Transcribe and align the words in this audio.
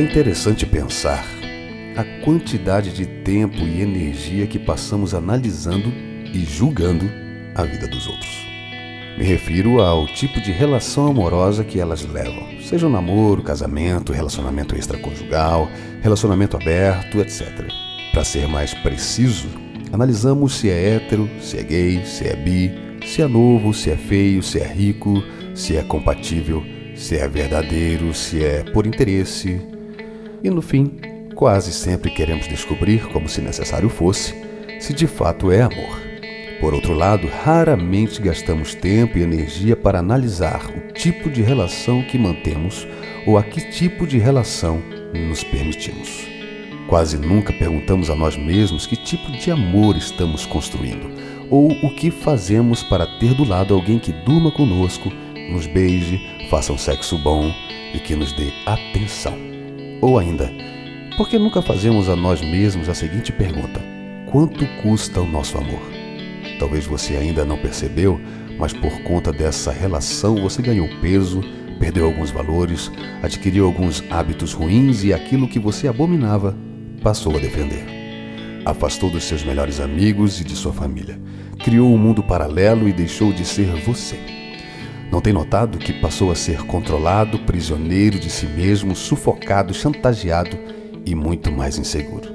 interessante 0.00 0.66
pensar 0.66 1.24
a 1.96 2.04
quantidade 2.22 2.92
de 2.92 3.06
tempo 3.06 3.60
e 3.60 3.80
energia 3.80 4.46
que 4.46 4.58
passamos 4.58 5.14
analisando 5.14 5.90
e 6.34 6.44
julgando 6.44 7.10
a 7.54 7.62
vida 7.62 7.86
dos 7.88 8.06
outros. 8.06 8.46
Me 9.16 9.24
refiro 9.24 9.80
ao 9.80 10.06
tipo 10.06 10.38
de 10.42 10.52
relação 10.52 11.06
amorosa 11.06 11.64
que 11.64 11.80
elas 11.80 12.04
levam, 12.04 12.60
seja 12.60 12.86
um 12.86 12.90
namoro, 12.90 13.42
casamento, 13.42 14.12
relacionamento 14.12 14.76
extraconjugal, 14.76 15.70
relacionamento 16.02 16.56
aberto, 16.58 17.20
etc. 17.20 17.72
Para 18.12 18.24
ser 18.24 18.46
mais 18.46 18.74
preciso, 18.74 19.48
analisamos 19.90 20.56
se 20.56 20.68
é 20.68 20.96
hétero, 20.96 21.30
se 21.40 21.56
é 21.56 21.62
gay, 21.62 22.04
se 22.04 22.28
é 22.28 22.36
bi, 22.36 22.98
se 23.06 23.22
é 23.22 23.26
novo, 23.26 23.72
se 23.72 23.90
é 23.90 23.96
feio, 23.96 24.42
se 24.42 24.58
é 24.58 24.66
rico, 24.66 25.22
se 25.54 25.74
é 25.74 25.82
compatível, 25.82 26.62
se 26.94 27.16
é 27.16 27.26
verdadeiro, 27.26 28.12
se 28.12 28.44
é 28.44 28.62
por 28.64 28.86
interesse. 28.86 29.75
E 30.46 30.50
no 30.50 30.62
fim, 30.62 30.92
quase 31.34 31.72
sempre 31.72 32.08
queremos 32.08 32.46
descobrir, 32.46 33.04
como 33.08 33.28
se 33.28 33.40
necessário 33.40 33.88
fosse, 33.88 34.32
se 34.78 34.94
de 34.94 35.08
fato 35.08 35.50
é 35.50 35.62
amor. 35.62 36.00
Por 36.60 36.72
outro 36.72 36.94
lado, 36.94 37.26
raramente 37.26 38.22
gastamos 38.22 38.72
tempo 38.72 39.18
e 39.18 39.22
energia 39.22 39.74
para 39.74 39.98
analisar 39.98 40.64
o 40.70 40.92
tipo 40.92 41.28
de 41.28 41.42
relação 41.42 42.00
que 42.04 42.16
mantemos 42.16 42.86
ou 43.26 43.36
a 43.36 43.42
que 43.42 43.60
tipo 43.72 44.06
de 44.06 44.18
relação 44.18 44.80
nos 45.28 45.42
permitimos. 45.42 46.28
Quase 46.86 47.18
nunca 47.18 47.52
perguntamos 47.52 48.08
a 48.08 48.14
nós 48.14 48.36
mesmos 48.36 48.86
que 48.86 48.94
tipo 48.94 49.32
de 49.32 49.50
amor 49.50 49.96
estamos 49.96 50.46
construindo 50.46 51.10
ou 51.50 51.72
o 51.72 51.90
que 51.92 52.08
fazemos 52.08 52.84
para 52.84 53.04
ter 53.18 53.34
do 53.34 53.44
lado 53.44 53.74
alguém 53.74 53.98
que 53.98 54.12
durma 54.12 54.52
conosco, 54.52 55.12
nos 55.50 55.66
beije, 55.66 56.20
faça 56.48 56.72
um 56.72 56.78
sexo 56.78 57.18
bom 57.18 57.52
e 57.92 57.98
que 57.98 58.14
nos 58.14 58.30
dê 58.30 58.52
atenção. 58.64 59.55
Ou 60.00 60.18
ainda, 60.18 60.50
por 61.16 61.28
que 61.28 61.38
nunca 61.38 61.62
fazemos 61.62 62.08
a 62.08 62.16
nós 62.16 62.42
mesmos 62.42 62.88
a 62.88 62.94
seguinte 62.94 63.32
pergunta: 63.32 63.80
quanto 64.30 64.66
custa 64.82 65.20
o 65.20 65.26
nosso 65.26 65.56
amor? 65.56 65.80
Talvez 66.58 66.86
você 66.86 67.16
ainda 67.16 67.44
não 67.44 67.56
percebeu, 67.56 68.20
mas 68.58 68.72
por 68.72 69.02
conta 69.02 69.32
dessa 69.32 69.72
relação 69.72 70.36
você 70.36 70.62
ganhou 70.62 70.88
peso, 71.00 71.40
perdeu 71.78 72.06
alguns 72.06 72.30
valores, 72.30 72.90
adquiriu 73.22 73.66
alguns 73.66 74.02
hábitos 74.10 74.52
ruins 74.52 75.04
e 75.04 75.12
aquilo 75.12 75.48
que 75.48 75.58
você 75.58 75.88
abominava 75.88 76.56
passou 77.02 77.36
a 77.36 77.40
defender. 77.40 77.84
Afastou 78.64 79.10
dos 79.10 79.24
seus 79.24 79.44
melhores 79.44 79.80
amigos 79.80 80.40
e 80.40 80.44
de 80.44 80.56
sua 80.56 80.72
família. 80.72 81.20
Criou 81.62 81.92
um 81.92 81.98
mundo 81.98 82.22
paralelo 82.22 82.88
e 82.88 82.92
deixou 82.92 83.32
de 83.32 83.44
ser 83.44 83.66
você. 83.84 84.18
Não 85.10 85.20
tem 85.20 85.32
notado 85.32 85.78
que 85.78 85.92
passou 85.92 86.30
a 86.30 86.34
ser 86.34 86.62
controlado, 86.62 87.38
prisioneiro 87.40 88.18
de 88.18 88.30
si 88.30 88.46
mesmo, 88.46 88.94
sufocado, 88.94 89.72
chantageado 89.72 90.58
e 91.04 91.14
muito 91.14 91.50
mais 91.52 91.78
inseguro? 91.78 92.34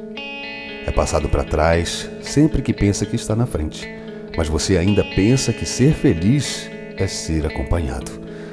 É 0.85 0.91
passado 0.91 1.29
para 1.29 1.43
trás 1.43 2.09
sempre 2.21 2.61
que 2.61 2.73
pensa 2.73 3.05
que 3.05 3.15
está 3.15 3.35
na 3.35 3.45
frente 3.45 4.01
mas 4.35 4.47
você 4.47 4.77
ainda 4.77 5.03
pensa 5.03 5.51
que 5.51 5.65
ser 5.65 5.93
feliz 5.93 6.69
é 6.97 7.07
ser 7.07 7.45
acompanhado. 7.45 8.11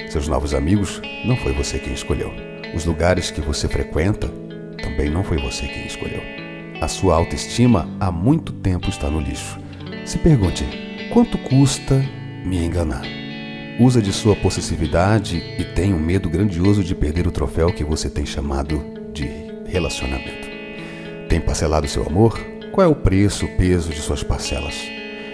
Seus 0.08 0.26
novos 0.26 0.54
amigos 0.54 1.00
não 1.24 1.36
foi 1.36 1.52
você 1.52 1.78
quem 1.78 1.92
escolheu. 1.92 2.32
Os 2.74 2.84
lugares 2.84 3.30
que 3.30 3.40
você 3.40 3.68
frequenta 3.68 4.28
também 4.82 5.10
não 5.10 5.22
foi 5.22 5.38
você 5.38 5.66
quem 5.66 5.86
escolheu. 5.86 6.22
A 6.80 6.88
sua 6.88 7.16
autoestima 7.16 7.88
há 8.00 8.10
muito 8.10 8.52
tempo 8.52 8.88
está 8.88 9.10
no 9.10 9.20
lixo. 9.20 9.58
Se 10.04 10.18
pergunte: 10.18 10.64
quanto 11.12 11.36
custa 11.38 12.02
me 12.44 12.64
enganar? 12.64 13.02
Usa 13.80 14.02
de 14.02 14.12
sua 14.12 14.34
possessividade 14.34 15.36
e 15.56 15.62
tem 15.62 15.94
um 15.94 16.00
medo 16.00 16.28
grandioso 16.28 16.82
de 16.82 16.96
perder 16.96 17.28
o 17.28 17.30
troféu 17.30 17.72
que 17.72 17.84
você 17.84 18.10
tem 18.10 18.26
chamado 18.26 18.84
de 19.12 19.30
relacionamento. 19.66 20.48
Tem 21.28 21.40
parcelado 21.40 21.86
seu 21.86 22.04
amor? 22.04 22.36
Qual 22.72 22.84
é 22.84 22.90
o 22.90 22.94
preço, 22.96 23.46
o 23.46 23.56
peso 23.56 23.90
de 23.90 24.00
suas 24.00 24.24
parcelas? 24.24 24.74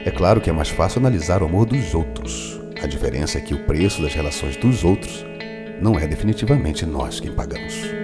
É 0.04 0.10
claro 0.10 0.42
que 0.42 0.50
é 0.50 0.52
mais 0.52 0.68
fácil 0.68 0.98
analisar 0.98 1.42
o 1.42 1.46
amor 1.46 1.64
dos 1.64 1.94
outros. 1.94 2.60
A 2.82 2.86
diferença 2.86 3.38
é 3.38 3.40
que 3.40 3.54
o 3.54 3.64
preço 3.64 4.02
das 4.02 4.12
relações 4.12 4.58
dos 4.58 4.84
outros 4.84 5.24
não 5.80 5.98
é 5.98 6.06
definitivamente 6.06 6.84
nós 6.84 7.18
quem 7.18 7.32
pagamos. 7.32 8.03